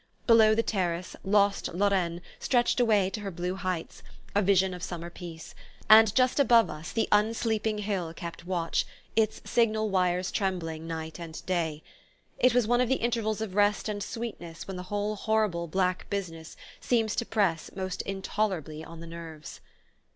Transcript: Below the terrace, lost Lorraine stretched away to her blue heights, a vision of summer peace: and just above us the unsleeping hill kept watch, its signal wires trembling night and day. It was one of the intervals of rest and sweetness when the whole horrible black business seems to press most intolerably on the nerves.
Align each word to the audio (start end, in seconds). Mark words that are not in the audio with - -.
Below 0.25 0.55
the 0.55 0.63
terrace, 0.63 1.15
lost 1.23 1.75
Lorraine 1.75 2.23
stretched 2.39 2.79
away 2.79 3.11
to 3.11 3.19
her 3.19 3.29
blue 3.29 3.53
heights, 3.53 4.01
a 4.33 4.41
vision 4.41 4.73
of 4.73 4.81
summer 4.81 5.11
peace: 5.11 5.53
and 5.91 6.15
just 6.15 6.39
above 6.39 6.71
us 6.71 6.91
the 6.91 7.07
unsleeping 7.11 7.77
hill 7.77 8.11
kept 8.11 8.47
watch, 8.47 8.87
its 9.15 9.43
signal 9.45 9.91
wires 9.91 10.31
trembling 10.31 10.87
night 10.87 11.19
and 11.19 11.45
day. 11.45 11.83
It 12.39 12.55
was 12.55 12.65
one 12.65 12.81
of 12.81 12.89
the 12.89 12.95
intervals 12.95 13.41
of 13.41 13.53
rest 13.53 13.87
and 13.87 14.01
sweetness 14.01 14.67
when 14.67 14.75
the 14.77 14.81
whole 14.89 15.15
horrible 15.15 15.67
black 15.67 16.09
business 16.09 16.57
seems 16.79 17.15
to 17.17 17.23
press 17.27 17.69
most 17.75 18.01
intolerably 18.01 18.83
on 18.83 19.01
the 19.01 19.05
nerves. 19.07 19.61